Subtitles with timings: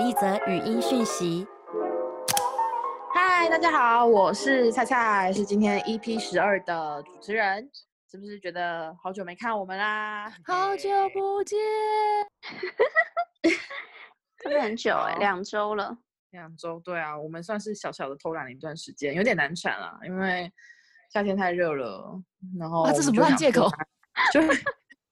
[0.00, 1.46] 一则语音讯息。
[3.12, 7.70] 嗨，大家好，我是菜菜，是今天 EP 十二的主持人。
[8.10, 10.32] 是不是觉得好久没看我们啦？
[10.46, 11.58] 好久不见，
[14.38, 15.94] 真的很久哎，两周了。
[16.30, 20.50] 两周，对啊，我们算是小小的偷懒了一段时间，有点难产了，因为
[21.12, 22.18] 夏天太热了。
[22.58, 23.70] 然后啊，这什么烂借口？
[24.32, 24.40] 就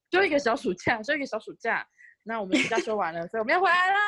[0.08, 1.86] 就一个小暑假，就一个小暑假。
[2.24, 3.98] 那我们暑假说完了，所以我们要回来了。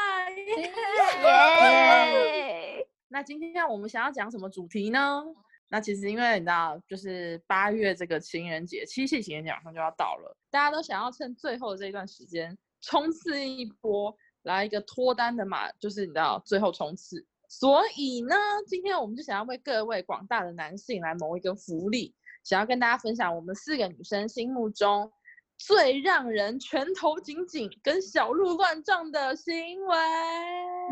[3.09, 5.23] 那今天我们想要讲什么主题呢？
[5.69, 17.25] 那其实因为你知道，就是八月这个情人节，七夕情人节马上就要到了，大家都想要趁最后的这一段时间冲刺一波，来一个脱单的嘛，就是你知道最后冲刺。
[17.49, 18.35] 所以呢，
[18.67, 25.13] 今天我们就想要为各位广大的男性来谋一个福利，想要跟大家分享我们四个女生心目中
[25.61, 29.97] 最让人拳头紧紧、跟小鹿乱撞的行为。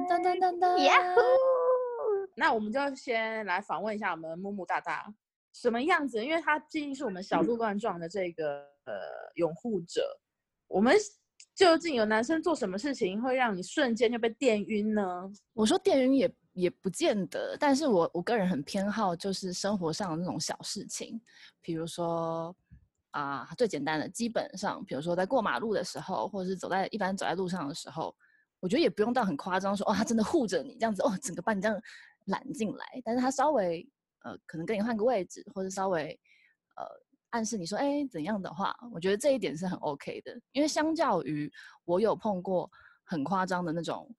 [0.07, 1.21] 噔噔噔噔，呀呼！
[2.37, 5.11] 那我们就先来访问一下我们木木大大
[5.55, 8.93] 什么样子，因为他毕竟是我们小鹿乱撞的这个呃
[9.37, 10.03] 拥护者。
[10.67, 10.95] 我们
[11.55, 15.03] 究竟有男生做什么事情会让你瞬间就被电晕呢？
[15.55, 21.19] 我说电晕也也不见得，但是我我个人很偏好就是生活上的那种小事情，
[21.63, 22.55] 比如说
[23.11, 28.15] 啊最简单的，基本上比如说在过马路的时候，或者是走在一般走在路上的时候，
[28.61, 31.81] 我觉得也不用到很夸张，说哦他真的护着你这样子，哦整个把你这样。
[32.29, 33.89] 揽进来，但是他稍微
[34.23, 36.09] 呃，可能跟你换个位置，或者稍微
[36.77, 36.85] 呃
[37.31, 40.39] 暗示你说，哎，怎样的话，我觉得这一点是很 OK 的。
[40.53, 41.51] 因为相较于
[41.87, 42.71] 我有碰过
[43.05, 44.15] 很夸张的那种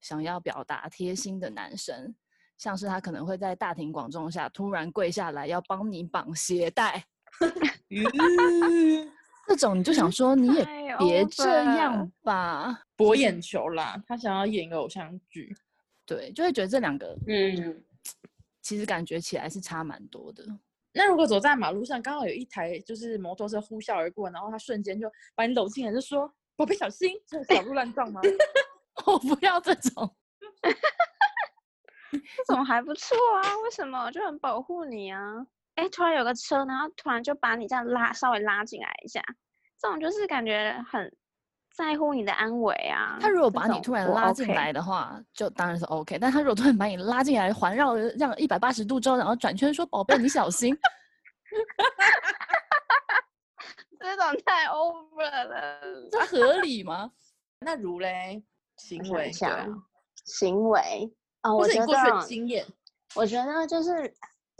[0.00, 2.12] 想要表达贴心的男生，
[2.58, 7.06] 像是他可能会在大庭广众下突然跪下来要帮你绑鞋带，
[9.48, 10.64] 这种你就想 说你也
[10.98, 15.54] 别这样吧，博眼球啦，他想要演个偶像剧。
[16.06, 17.82] 对，就会觉得这两个，嗯，
[18.62, 20.44] 其实感觉起来是差蛮多的。
[20.92, 28.20] 那如果走在马路上，刚好有一台就是摩托车呼啸而过，然后他瞬间就把你搂进来，就说：“宝贝，小心，这小鹿乱撞吗？”
[29.06, 30.14] 我不要这种，
[32.46, 33.56] 这种还不错啊。
[33.64, 34.10] 为什么？
[34.12, 35.46] 就很保护你啊。
[35.74, 39.22] 哎，突然有个车，然后突然就把你这样拉，稍微拉进来一下，
[39.80, 41.14] 这种就是感觉很。
[41.74, 43.16] 在乎你的安危啊！
[43.18, 46.18] 他如果把你突然拉进来的话，就当然是 OK。
[46.18, 50.76] 但他如果突然把你拉进来，环绕这样一百八十度之后，然后转圈说：“宝贝，你小心。
[53.98, 57.10] ”这种太 over 了，这合理吗？
[57.60, 58.44] 那如嘞，
[58.76, 59.32] 行为
[60.26, 61.10] 行为
[61.40, 62.66] 啊，我觉得经验，
[63.14, 64.12] 我觉得就是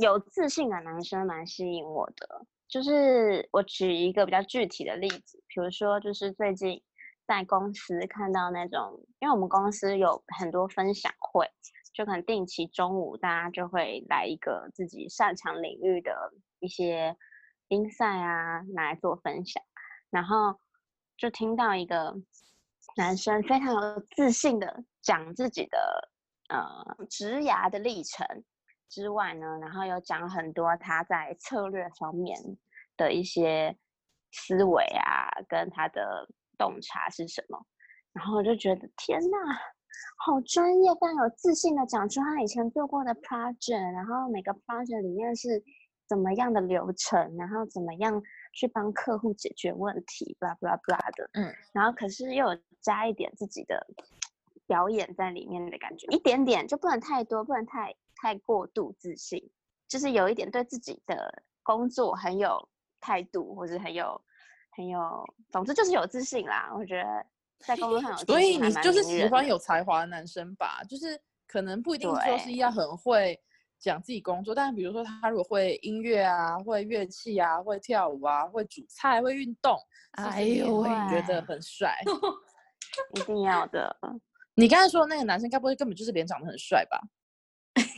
[0.03, 2.47] 有自信的男生蛮吸引我的。
[2.69, 6.83] 就是我举一个比较具体的例子，比如说就是最近。
[7.25, 11.49] 在公司看到那种，因为我们公司有很多分享会，
[11.95, 16.13] 就可能定期中午大家就会来一个自己擅长领域的
[16.59, 17.17] 一些
[17.69, 19.63] 比赛啊，拿来做分享。
[20.11, 20.59] 然后
[21.17, 22.13] 就听到一个
[22.97, 26.11] 男生非常有自信的讲自己的
[26.49, 28.27] 呃职涯的历程
[28.93, 32.39] 之外呢，然后有讲很多他在策略方面
[32.97, 33.77] 的一些
[34.31, 36.29] 思维啊，跟他的。
[36.59, 37.59] 洞察是什么？
[38.13, 39.37] 然后我就觉得天哪，
[40.19, 45.61] 好专业，非常有自信的讲出他以前做过的 project，然后每个 project 里面是
[46.07, 48.23] 怎么样的流程，然后怎么样
[48.53, 51.29] 去帮客户解决问题，blah blah blah 的。
[51.33, 53.85] 嗯，然后可是又有加一点自己的
[54.67, 57.93] 表演在里面的感觉，一点点就不能太多，不能太
[58.23, 59.43] 太过度自信，
[59.89, 62.69] 就是有一点对自己的工作很有
[63.01, 64.23] 态度，或者很有。
[64.75, 64.99] 很有，
[65.51, 66.73] 总之就是有自信啦。
[66.75, 67.27] 我觉得
[67.59, 70.83] 在工作上有自信，所以你就是喜欢有才华的男生吧？
[70.89, 73.39] 就是可能不一定说是要很会
[73.79, 79.77] 讲自己工作，但是比如说他如果会音乐啊，会乐器啊，会跳舞啊，会煮菜，会运动，
[80.13, 81.95] 哎呦，觉得很帅，
[83.15, 83.95] 一定要的。
[84.55, 86.99] 你刚才说的那个男生，该不会根本就是脸长得很帅吧？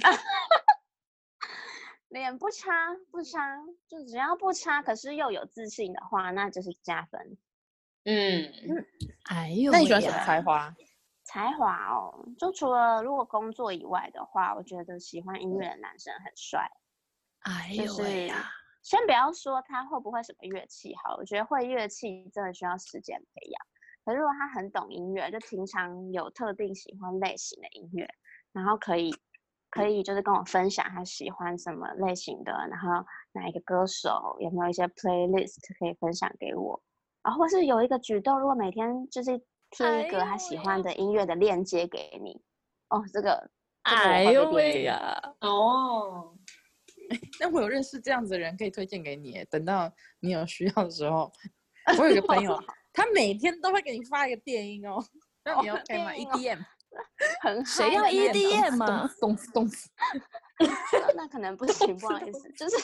[2.08, 3.58] 脸不差不差，
[3.88, 7.36] 就只要不差，可是又有自信的话，那就是加分。
[8.04, 8.52] 嗯，
[9.24, 10.72] 哎呦，那你喜欢什么才华？
[11.24, 16.70] 才华哦，就除了如果工作以外的话，我觉得喜欢音乐的男生很帅。
[17.40, 17.84] 哎呦
[18.26, 18.48] 呀，
[18.82, 23.66] 先不要说他会不会什么乐器好，我觉得会乐器真的需要时间培养。
[24.04, 28.08] 可是如果他很懂音乐，就平常有特定喜欢类型的音乐，
[28.52, 29.12] 然后可以。
[29.74, 36.80] 可以就是跟我分享他喜欢什么类型的，然后哪一个歌手有没有一些 playlist 可以分享给我，
[37.22, 39.36] 啊，或是有一个举动，如果每天就是
[39.70, 42.40] 贴一个他喜欢的音乐的链接给你，
[42.90, 43.50] 哦，这个，
[43.84, 45.20] 这个我哎呦喂呀！
[45.40, 46.32] 哦，
[47.40, 49.44] 那我有认识这样子的人，可以推荐给你。
[49.50, 51.32] 等到你有需要的时候，
[51.98, 52.56] 我有一个朋友，
[52.94, 55.04] 他每天都会给你发一个电音哦，
[55.44, 56.64] 那你哦 OK 吗？EDM，
[57.42, 59.08] 很谁要 EDM 嘛？
[59.20, 59.68] 咚咚，
[61.16, 62.76] 那可能不行，不好意思，就是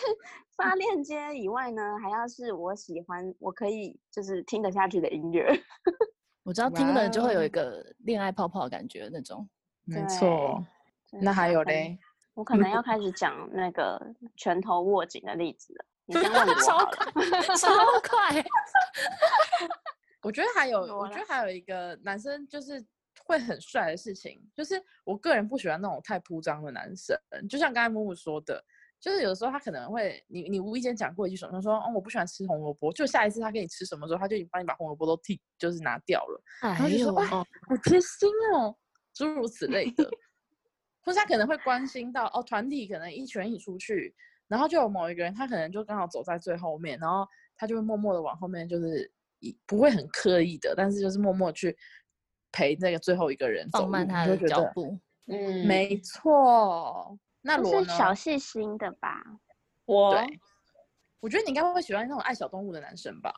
[0.56, 5.46] 发链接以外呢，还要是我喜欢，我可以就是听得下去的音乐。
[6.42, 9.48] 我知道听了就会有一个恋爱泡泡的感觉那种。
[9.84, 10.64] 没错。
[11.12, 11.62] 那还有？
[11.64, 11.98] 嘞？
[12.34, 14.00] 我可能要开始讲那个
[14.36, 15.84] 拳头握紧的例子了。
[16.06, 17.56] 你 先问我超快。
[17.56, 17.68] 超
[18.08, 18.44] 快，
[20.22, 22.84] 我觉得还有，我觉得还有一个男生就是
[23.30, 27.16] 会很帅的事情，就是我个人不喜欢那种太铺张的男生。
[27.48, 28.62] 就像刚才木木说的，
[29.00, 37.46] 就是有时候他可能会，你你无意间讲过一句什么，他说哦我不喜欢吃红萝卜，就下一次他给你吃什么时候，他就已经帮你把红萝卜都剔，就是拿掉了，然哎后就说呦，哇好
[37.84, 38.76] 贴心哦，
[39.14, 40.10] 诸如此类的。
[41.02, 44.14] 或是他可能会关心到哦，团体可能一群人一起出去，
[44.48, 47.26] 然后就有某一个人他可能就刚好走在最后面，然后
[47.56, 51.74] 他就会默默的往后面，就是一不会很刻意的，但是就是默默去
[52.52, 54.98] 陪那个最后一个人走路，放慢他的你就觉得脚步。
[55.26, 57.18] 嗯，没错。
[57.42, 57.84] 那就罗？
[57.84, 59.22] 是小细心的吧？
[59.86, 60.20] 我，
[61.20, 63.34] 我觉得你应该会喜欢那种爱小动物的男生吧？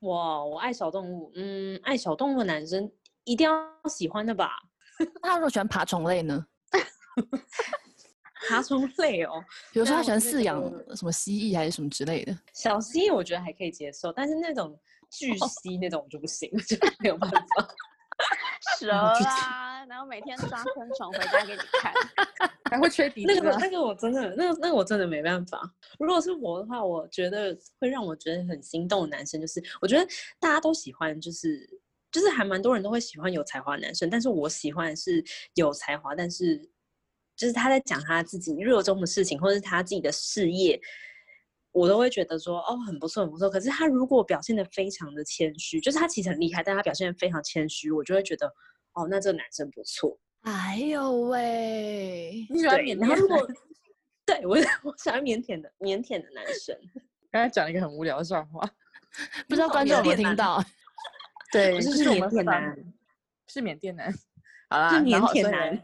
[0.00, 2.90] 哇，我爱小动物，嗯，爱小动物的男生
[3.24, 4.50] 一定要喜欢的吧？
[5.22, 6.46] 那他如果喜欢爬虫类呢？
[8.48, 10.60] 爬虫类哦，比如说他喜欢饲养
[10.96, 12.36] 什么蜥蜴还是什么之类的。
[12.52, 14.78] 小蜥蜴我觉得还可以接受，但是那种
[15.10, 17.38] 巨蜥那种我就不行， 就没有办法。
[18.78, 21.92] 蛇啦，然后每天抓昆虫回家给你看。
[22.70, 23.34] 还会吹笛子啊？
[23.34, 25.58] 那个那个我真的，那个那个我真的没办法。
[25.98, 30.06] 如果是我的话，我觉得会让我觉得很心动的男生，就是我觉得
[30.38, 31.66] 大家都喜欢，就是
[32.12, 35.24] 就是还蛮多人都会喜欢有才华的男生，但是我喜欢是
[35.54, 36.58] 有才华，但是
[37.34, 40.78] 就是他在讲他自己热衷的事情，或者是他自己的事业。
[41.72, 48.46] 我都会觉得说哦很不错很不错，可是他如果表现的非常的谦虚，就是他其实很厉害，但他表现的非常谦虚，我就会觉得
[48.94, 50.18] 哦那这个男生不错。
[50.42, 53.56] 哎呦喂，你喜欢对，缅然后如果甸男？
[54.26, 56.76] 对我 我喜欢腼腆的腼腆的男生，
[57.32, 58.68] 刚才讲了一个很无聊的笑话。
[59.48, 60.62] 不知道观众有没有听到？
[61.50, 62.94] 对，就是我们上缅甸男，
[63.48, 64.14] 是缅甸男。
[64.68, 65.82] 好啦，是腼腆男嘞。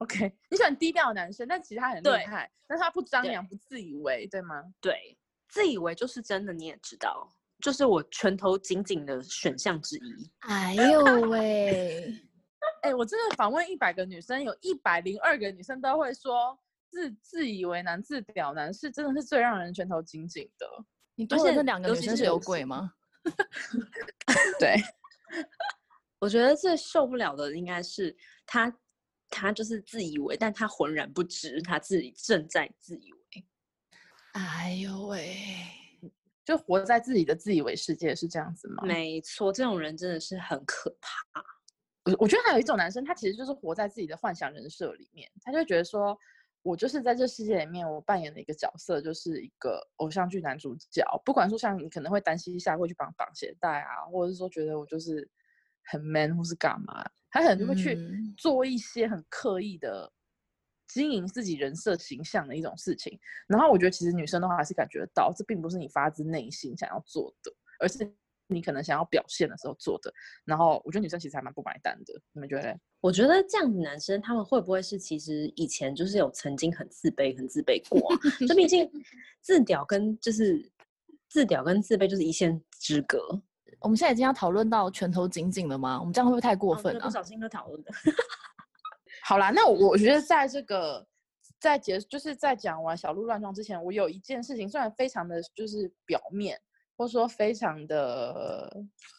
[0.00, 4.64] OK，你喜欢低调的男生，但其实他很厉害，但是他不张对扬，不自以为，对吗？
[4.80, 5.16] 对，
[5.48, 7.30] 自以为就是真的，你也知道，
[7.60, 10.30] 就是我拳头紧紧的选项之一。
[10.40, 12.14] 哎呦喂，
[12.82, 16.58] 哎、我真的访问一百个女生，有一百零二个女生都会说
[16.88, 20.66] 自自以为男、自屌男是真的是最让人拳头紧紧的。
[21.14, 22.94] 你多的且那两个女生是有鬼吗？
[24.58, 24.76] 对，
[26.18, 28.16] 我觉得最受不了的应该是
[28.46, 28.74] 他，
[29.30, 33.18] 他就是自以为，但他浑然不知他自己正在自以为。
[34.32, 35.66] 哎呦喂，
[36.44, 38.82] 就活在自己的自以为世界是这样子吗？
[38.84, 41.42] 没错，这种人真的是很可怕。
[42.04, 46.16] 我我觉得还有一种男生，他其实就是活在自己的幻想人设里面，他就觉得说，
[46.62, 51.04] 我就是在这世界里面，我扮演的一个角色就是一个偶像剧男主角。
[51.24, 55.28] 不管说像你可能会单膝下跪去绑绑鞋带啊，或者是说觉得我就是
[55.84, 60.10] 很 man 或是干嘛，他可能就会去嗯做一些很刻意的
[60.88, 63.18] 经营自己人设形象的一种事情。
[63.46, 68.12] 然后我觉得其实女生的话还是感觉得到，这并不是你发自内心想要做的，而是
[68.48, 70.12] 你可能想要表现的时候做的。
[70.44, 72.80] 然后我觉得女生其实还蛮不买单的，你们觉得嘞？
[73.00, 78.18] 我觉得这样的男生，他们会不会是其实以前就是有曾经很自卑、很自卑过、啊？
[78.46, 78.90] 就毕竟
[79.40, 80.70] 自屌跟就是
[81.28, 83.40] 自屌跟自卑就是一线之隔。
[83.80, 85.98] 我们现在已经要讨论到拳头紧紧了吗？
[85.98, 86.98] 我们这样会不会太过哦分啊？
[86.98, 87.90] 对不小心就讨论的。
[89.24, 91.06] 好啦，那我我觉得在这个
[91.58, 96.58] 在结就是在讲完小鹿乱撞之前，我有一件事情，虽然非常的就是表面，
[96.96, 98.70] 或者说非常的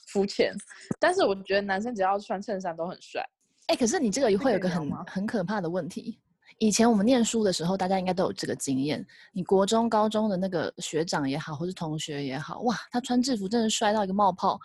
[0.07, 0.53] 肤浅，
[0.99, 3.23] 但是我觉得男生只要穿衬衫都很帅。
[3.67, 6.19] 哎、可是你这个会有个很很可怕的问题。
[6.61, 9.03] 以前我们念书的时候，大家应该都有这个经验。
[9.33, 14.59] 你国中、高中的那个学长也好，或是同学也好，哇，他穿制服真的帅到一个冒泡。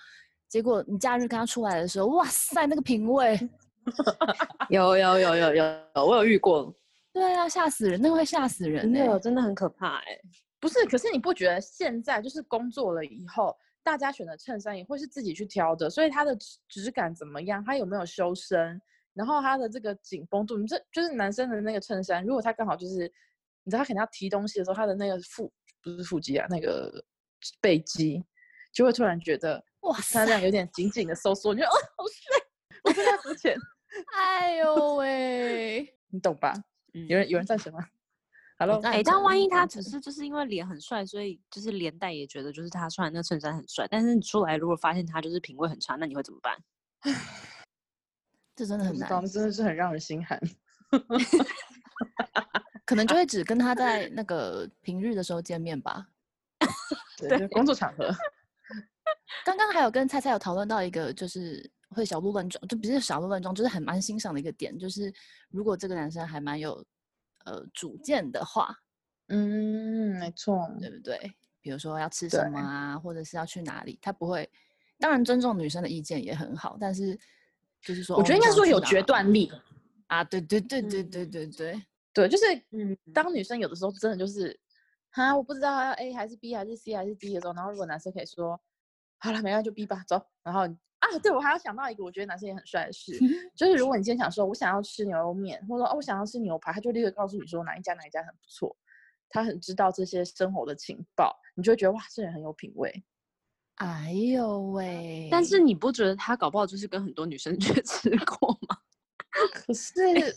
[0.47, 3.41] 结果你假日跟他出来的时候，哇塞，那个品味，
[4.69, 6.71] 有有有有有，我有遇过，
[7.15, 9.09] 对啊，吓死人，那个会吓死人、真欸。
[9.09, 10.05] 的真的很可怕哎、
[10.61, 18.79] 不是，可是你不觉得现在就是工作了以后，大家选的衬衫也会是自己去挑的，所以它的质质感怎么样，它有没有修身，
[19.17, 23.11] 然后他的这个紧绷度，你这就是男生的那个衬衫，如果他刚好就是，
[23.65, 25.51] 你知道他肯定要提东西的时候，他的那个腹
[25.83, 27.03] 不是腹肌啊，那个
[27.61, 28.23] 背肌
[28.75, 32.47] 就会突然觉得哇塞他这，样有点紧紧的收缩，你就哦好帅，
[32.85, 33.57] 我真的肤浅，
[34.15, 36.53] 哎呦喂， 你懂吧？
[36.93, 37.81] 嗯有人有人赞成吗
[38.59, 46.59] ？Hello，哎、但万一他只是就是因为脸很帅，所以就是连带也觉得就是他穿的那衬衫很帅，但是你出来如果发现他就是品味很差，那你会怎么办？
[48.57, 50.41] 这真的很难，真的是很让人心寒。
[52.87, 56.09] 可能就会只跟他在那个平日的时候见面吧。
[57.19, 58.11] 对，就是工作场合。
[59.45, 65.13] 刚刚还有跟菜菜有讨论到一个，就是会小鹿乱撞，就不是小鹿乱撞，就是很蛮欣赏的一个点，就是
[65.51, 66.85] 如果这个男生还蛮有
[67.45, 68.75] 呃主见的话，
[69.29, 70.69] 嗯，没错。
[70.81, 71.35] 对不对？
[71.61, 74.49] 比如说要吃什么啊，或者是要去哪里，他不会。
[74.99, 77.19] 当然尊重女生的意见也很好，但是
[77.83, 79.51] 就是说，我觉得应该说有决断力。
[80.09, 84.57] 啊，对对对对对对对，对，就是嗯当女生有的时候真的就是，
[85.11, 88.61] 哈，我不知道要 A 还是 B 还是 C 还是 D 的时候，然后如果男生可以说，
[89.19, 90.25] 好了，没关系就 B 吧，走。
[90.45, 93.19] 然后啊，对我还要想到一个我觉得男生也很帅的事，
[93.57, 98.77] 就是如果你今天想说我想要吃牛肉面，或者说哦我想要吃牛排，他就立刻告诉你说哪一家哪一家很不错，
[99.29, 103.05] 他很知道这些生活的情报，你就会觉得哇，这人很有品味。
[103.77, 105.29] 哎呦喂！
[105.31, 108.77] 但是你不觉得他搞不好就是跟很多女生 去吃过吗？
[109.53, 109.95] 可是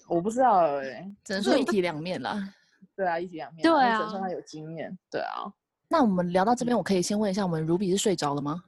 [0.08, 2.53] 我不知道哎、只能说一体两面啦。
[2.96, 5.51] 对啊，一体两面对啊，只能说啊他有经验，对啊。
[5.88, 8.62] 那我们聊到这边，我可以先问一下，我们 Ruby 是睡着了吗？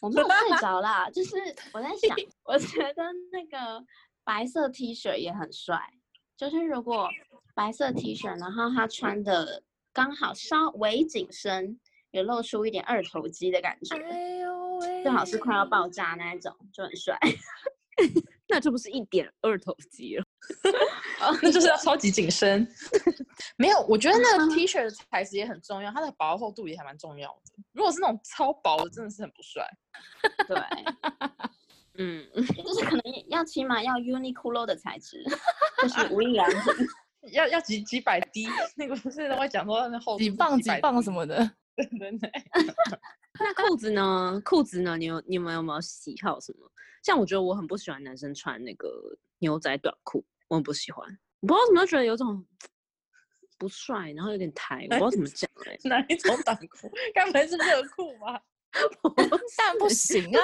[0.00, 1.36] 我没有睡着啦，就是
[1.72, 3.84] 我在想，我觉得那个
[4.24, 5.78] 白色 T 恤也很帅，
[6.36, 7.08] 就是如果
[7.54, 11.78] 白色 T 恤，然后他穿的刚好稍微紧身，
[12.12, 17.18] 有露出一点二头肌的感觉，哎呦喂最好是快要爆炸那一种，就很帅。
[18.48, 20.24] 那就不是一点二头肌了。
[21.42, 22.66] 那就是要超级紧身。
[23.56, 27.62] 没有，我觉得那个 T 恤的材质也很重要，它的薄厚度也还蛮重要的。
[27.72, 29.66] 如果是那种超薄的，真的是很不帅。
[30.46, 30.56] 对，
[31.94, 35.24] 嗯，就是可能要起码要 Uniqlo 的材质，
[35.80, 36.60] 就是无印良品。
[37.32, 41.50] 要要几几百滴，那个不是都会讲说那厚几磅几磅什么的。
[41.76, 42.30] 对对对。
[43.40, 44.40] 那裤子呢？
[44.44, 44.96] 裤子呢？
[44.96, 46.70] 你有你们有没有喜好什么？
[47.02, 48.88] 像我觉得我很不喜欢男生穿那个
[49.38, 51.06] 牛仔短裤，我很不喜欢。
[51.40, 52.44] 我不知道怎么觉得有种
[53.58, 56.92] 不帅，然后有点抬，我不知道怎么讲哎、 哪一种短裤？
[57.14, 58.40] 该不会是热裤吧？
[59.56, 60.40] 但不行啊！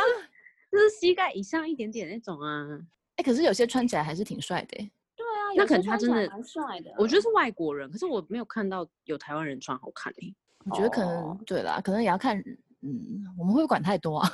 [0.71, 2.81] 就是膝盖以上一点点那种啊。
[3.17, 4.91] 哎、可是有些穿起来还是挺帅的、欸。
[5.15, 6.95] 对啊，那可有些能他真的穿起来蛮帅的。
[6.99, 10.35] 我觉得是外国人，可是我没有看到有台湾人穿好看诶、
[10.65, 12.37] 我觉得可能、哦对啦，可能也要看，
[12.83, 14.29] 嗯，我们会不会管太多啊？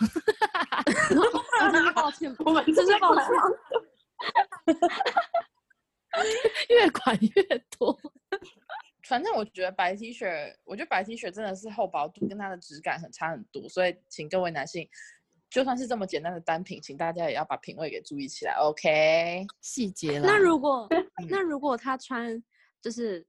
[1.73, 3.25] 真是抱歉，我们真是抱歉。
[6.71, 7.99] 越管越多。
[9.07, 10.26] 反正我觉得白 T 恤，
[10.64, 14.88] 我觉得白 T 恤真的是厚薄度跟它的质感很差很多，所以请各位男性，
[15.50, 19.47] 就算是这么简单的单品，请大家也要把品味给注意起来，OK？
[19.61, 20.26] 细节啦。
[20.26, 20.88] 那如果
[21.28, 22.43] 那如果他穿
[22.81, 23.25] 就是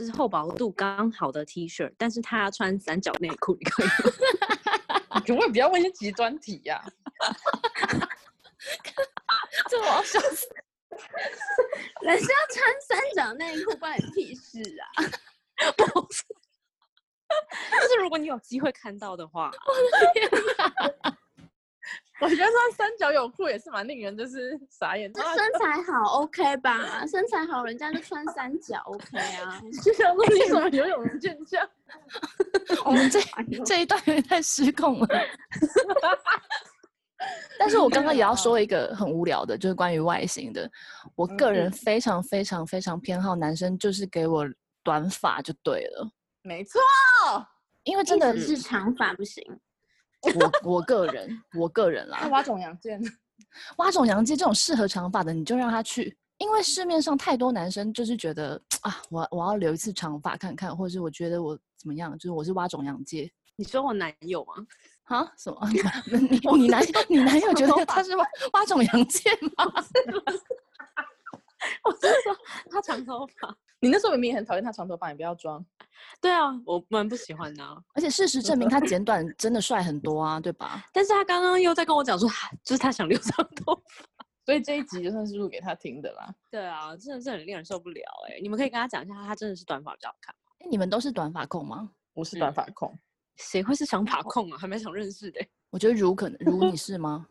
[0.00, 3.92] 就是厚薄度刚好的 T 恤，但是他穿三角内裤，你可以吗？
[5.16, 6.82] 你可不可以不要问一些极端题呀、
[9.68, 10.48] 这我要笑死。
[12.00, 15.04] 人家穿三角内裤关你屁事啊！
[17.82, 19.74] 就是如果你有机会看到的话，我
[22.28, 25.12] 觉得穿三角泳裤也是蛮令人就是傻眼。
[25.12, 27.06] 这身材好 OK 吧？
[27.06, 29.60] 身材好，人家就穿三角 OK 啊。
[29.82, 31.66] 就想说你怎么游泳健将？
[32.84, 33.20] 我们这
[33.64, 35.08] 这一段有点太失控了。
[37.58, 40.70] 但是我刚刚也要说一个很无聊的，就是关于外形的。
[41.14, 44.46] 我个人非常非常非常偏好男生，就是给我
[44.82, 46.10] 短发就对了，
[46.42, 46.80] 没错，
[47.84, 49.44] 因为真的是长发不行，
[50.22, 53.00] 我我个人我个人啦，那挖种洋剑，
[53.78, 64.54] 挖种洋介这种适合长发的，你就让他去，因为市面上太多男生就是觉得啊，我我要留一次长发看看，或者是我觉得我怎么样，就是我是挖种洋介你说我男友吗？
[65.04, 65.58] 啊什么？
[66.30, 69.64] 你你男你男友觉得他是挖挖种洋介吗？
[71.84, 72.36] 我是说
[72.70, 73.54] 他长头发。
[73.80, 75.64] 你那时候明明很讨厌他长头发，你不要装。
[76.20, 80.84] 对啊，我蛮不喜欢的啊、而且事实证明他剪短真的帅很多啊，对吧？
[80.92, 84.14] 但是他刚刚又在跟我讲说，他 就是他想留长头发。
[84.46, 86.34] 所以这一集就算是录给他听的啦。
[86.50, 90.52] 对啊，真的是很令人受不了哎、你们可以跟他讲一下，他真的是短发比较好看吗。
[90.60, 91.90] 哎，你们都是短发控吗？
[92.12, 92.98] 我是短发控，
[93.36, 94.58] 谁会是长发控啊？
[94.58, 97.26] 还蛮想认识的欸、我觉得如可能如你是吗？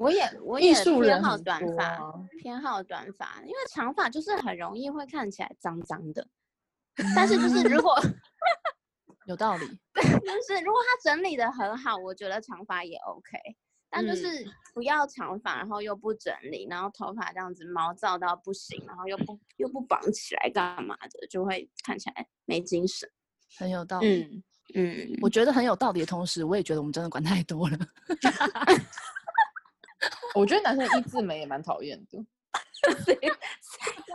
[0.00, 6.26] 我也我艺也偏好短发，啊偏好短发，因为长发就是很容易会看起来脏脏的。
[7.14, 7.94] 但是就是如果
[9.26, 9.66] 有道理。
[9.66, 13.36] 就是如果他整理的很好，我觉得长发也 OK。
[13.90, 23.06] 但就嗯是不要长发，然后又不整理，然后头发这样子毛躁到不行，然后又不又不绑起来干嘛的，就会看起来没精神。
[23.58, 24.22] 很有道理。
[24.22, 24.42] 嗯
[24.72, 27.76] 嗯，我觉得很有道理的同时，我也觉得我们真的管太多了。
[30.34, 32.18] 我觉得男生一字眉也蛮讨厌的。
[33.04, 33.18] 谁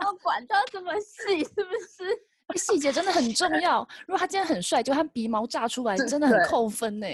[0.02, 2.22] 要管到这么细，是不是？
[2.56, 3.86] 细节真的很重要。
[4.06, 7.06] 如果他今天很帅，就他鼻毛炸出来，真的很扣分呢。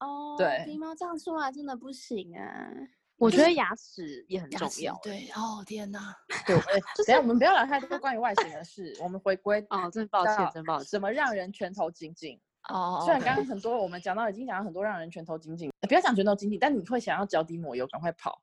[0.00, 2.70] 哦，对鼻毛这样出来真的不行啊。
[3.16, 4.98] 我觉得牙齿也很重要。
[5.02, 6.14] 对，哦天哪，
[6.44, 10.86] 对，哎等一下我们不要聊太多关于外形的事，我们回归哦，真抱歉，真抱歉。
[10.86, 12.40] 怎么让人拳头紧紧。
[12.70, 18.40] 哦，虽然刚刚很多我们讲到已经讲到很多让人拳头紧紧，呃不要讲拳头紧紧，但你会想要脚底抹油赶快跑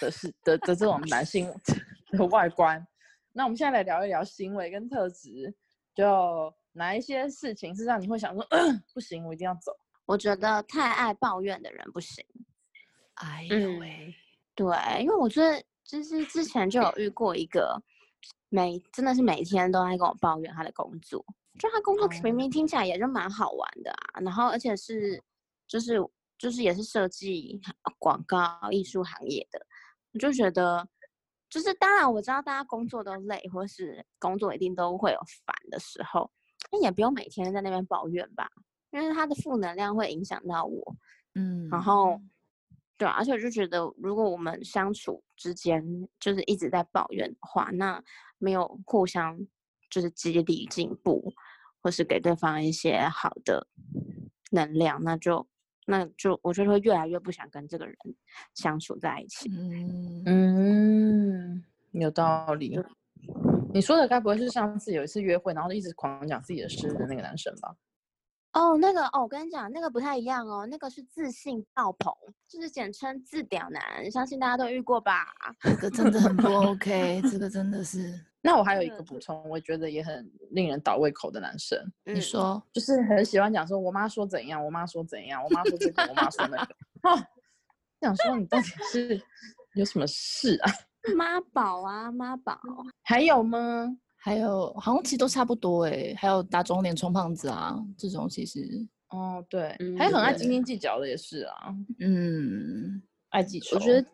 [0.00, 1.48] 的是的的这种男性
[2.10, 2.84] 的外观。
[3.32, 5.54] 那我们现在来聊一聊行为跟特质，
[5.94, 8.44] 就哪一些事情是让你会想说，
[8.92, 9.72] 不行，我一定要走。
[10.06, 12.24] 我觉得太爱抱怨的人不行。
[13.14, 14.14] 哎呦嗯喂，
[14.54, 17.80] 对，因为我觉得就是之前就有遇过一个
[18.48, 21.24] 每真的是每天都在跟我抱怨他的工作，
[21.58, 25.22] 就他工作明明听起来也就蛮好玩的啊，然后而且是
[25.66, 25.98] 就是
[26.38, 27.60] 就是也是设计
[27.98, 29.60] 广告艺术行业的，
[30.12, 30.88] 我就觉得
[31.50, 36.30] 就是当然我知道大家工作都累，或是工作一定都会有烦的时候，
[36.70, 38.48] 那也不用每天在那边抱怨吧，
[38.90, 40.96] 因为他的负能量会影响到我，
[41.34, 42.20] 嗯，然后，
[42.96, 48.02] 对啊，而且我就觉得，如果我们相处之间就是一直在抱怨的话，那
[48.38, 49.38] 没有互相
[49.90, 51.32] 就是激励进步，
[51.82, 53.66] 或是给对方一些好的
[54.50, 55.46] 能量，那就
[55.86, 57.96] 那就我就会越来越不想跟这个人
[58.54, 59.50] 相处在一起。
[59.50, 62.78] 嗯，嗯，有道理。
[63.72, 67.74] 你说的该不会是上次有一次约会，然后一直狂讲自己的事的那个男生吧？
[68.52, 72.12] 哦，那个哦，我跟你讲，那个不太一样哦，那个是自信爆棚，
[72.48, 75.26] 就是简称自屌男，相信大家都遇过吧？
[75.62, 86.74] 这个真的很不 OK，这个真的是， 那我还有一个个补充，我觉得也很令人倒胃口的男生，嗯，你说，就是很喜欢讲说我妈说怎样，我妈说怎样，我妈说这个，我妈说那个。
[87.02, 87.16] 哦，
[88.00, 89.20] 想说你到底是
[89.74, 90.72] 有什么事啊？
[91.16, 92.58] 妈宝啊，妈宝，
[93.02, 93.96] 还有吗？
[94.20, 103.00] 还有好像其实都差不多哎，还有打肿脸充胖子啊，这种其实，哦，对，嗯还有很爱斤斤计较的也是啊，嗯，
[103.30, 103.76] 爱记仇。
[103.76, 104.04] 我觉得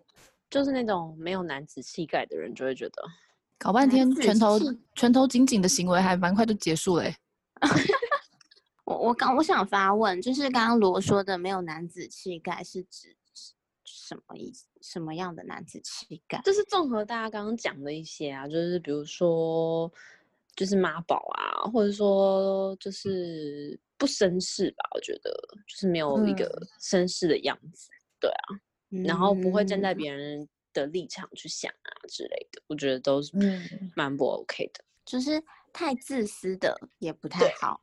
[0.51, 3.03] 就是那种没有男子气概的人，就会觉得
[3.59, 4.59] 搞半天拳头
[4.95, 7.15] 拳头紧紧的行为还蛮快就结束嘞。
[8.85, 13.17] 我我刚我想发问，就是刚刚罗说的没有男子气概是指
[13.95, 14.67] 什么意思？
[14.81, 16.41] 什么样的男子气概？
[16.45, 19.91] 就是综合大家刚刚讲的一些啊，就是比如说
[20.57, 25.31] 就是妈宝啊，或者说就是不绅士吧，我觉得
[25.67, 27.89] 就是没有一个嗯绅士的样子，
[28.21, 28.61] 对啊
[29.05, 34.85] 然后不会站在嗯别人的立场去想啊之类的，我觉得都是嗯蛮不 OK 的。
[35.05, 37.81] 就是太自私的也不太好。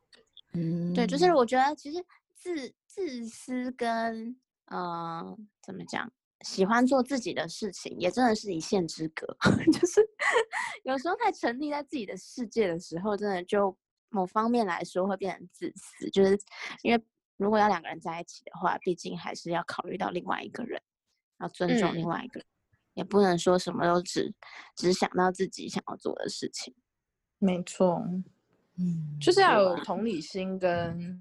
[0.54, 4.36] 嗯，对，就是我觉得其实自自私跟
[4.72, 9.26] 呃怎么讲，喜欢做自己的事情，也真的是一线之隔。
[9.72, 10.00] 就是
[10.84, 13.76] 有时候太沉溺在自己的世界的时候，真的就
[14.08, 16.38] 某方面来说会变成自私，就是
[16.82, 17.02] 因为
[17.36, 20.80] 如果要两个人在一起的话，毕竟还是要考虑到另外一个人，
[21.40, 22.46] 要尊重另嗯外一个人，
[22.94, 24.34] 也不能说什么都只
[24.76, 26.74] 只想到自己想要做的事情。
[27.38, 28.02] 没错，
[28.78, 31.20] 嗯，就是要有同理心跟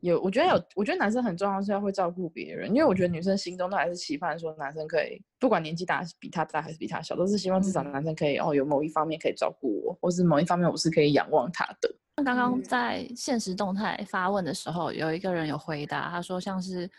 [0.00, 7.92] 有，我觉得有，我觉得男生很重要是要会照顾别人，因为我觉得女生心中都还是期盼说男生可以，不管年纪大比他大还是比他小，都是希望至少嗯。
[7.92, 11.94] 男生可以哦有某一方面可以照顾我，或是某一方面我是可以仰望他的。
[12.24, 12.62] 刚刚嗯。
[12.62, 16.90] 在现实动态发问的时候，有一个人有回答，他说像是，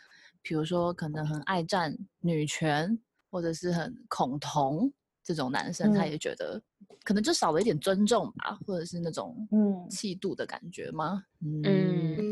[0.44, 2.98] 比如说可能很爱占女权，
[3.32, 4.92] 或者是很恐同
[5.24, 6.12] 这种男生，他嗯。
[6.12, 6.62] 也觉得
[7.04, 9.88] 可能就少了一点尊重吧，或者是那种嗯。
[9.90, 11.24] 气度的感觉吗？
[11.42, 12.26] 嗯，嗯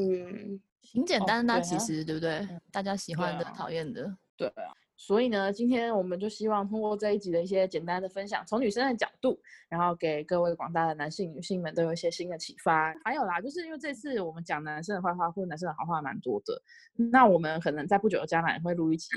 [0.00, 2.48] 嗯，哦挺简单的啊，对啊其实对不对？
[2.72, 12.92] 大家喜欢的、啊讨厌的，对啊，所以呢，今天我们就希望通过这一集的一些简单的分享，从女生的角度，然后给各位广大的男性、女性们都有一些新的启发。
[13.04, 16.60] 还有啦，就是因为这次我们讲男生的坏话或男生的好话蛮多的，
[17.10, 19.08] 那我们可能在不久的将来会录一集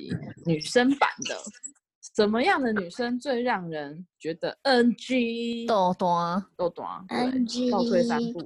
[0.46, 1.36] 女生版的。
[2.15, 7.04] 什么样的女生最让人觉得 NG 豆多豆短？
[7.08, 8.41] 对，NG 倒退三步。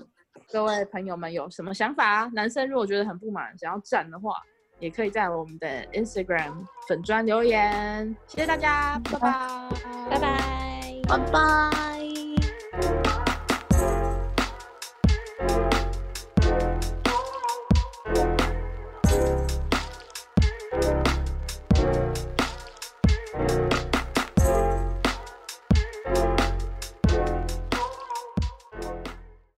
[0.50, 2.30] 各位朋友们有什么想法？
[2.34, 4.34] 男生如果觉得很不满，想要站的话，
[4.80, 6.54] 也可以在我们的 Instagram
[6.88, 8.16] 粉砖留言。
[8.28, 9.70] 谢谢大家，拜拜，
[10.10, 11.02] 拜拜。
[11.08, 11.97] 拜拜。